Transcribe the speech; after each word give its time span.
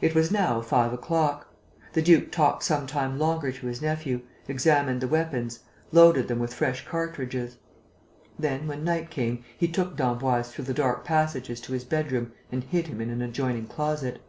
It 0.00 0.14
was 0.14 0.30
now 0.30 0.62
five 0.62 0.94
o'clock. 0.94 1.52
The 1.92 2.00
duke 2.00 2.32
talked 2.32 2.62
some 2.62 2.86
time 2.86 3.18
longer 3.18 3.52
to 3.52 3.66
his 3.66 3.82
nephew, 3.82 4.22
examined 4.48 5.02
the 5.02 5.08
weapons, 5.08 5.58
loaded 5.92 6.26
them 6.26 6.38
with 6.38 6.54
fresh 6.54 6.86
cartridges. 6.86 7.58
Then, 8.38 8.66
when 8.66 8.82
night 8.82 9.10
came, 9.10 9.44
he 9.58 9.68
took 9.68 9.94
d'Emboise 9.94 10.50
through 10.54 10.64
the 10.64 10.72
dark 10.72 11.04
passages 11.04 11.60
to 11.60 11.74
his 11.74 11.84
bedroom 11.84 12.32
and 12.50 12.64
hid 12.64 12.86
him 12.86 12.98
in 12.98 13.10
an 13.10 13.20
adjoining 13.20 13.66
closet. 13.66 14.22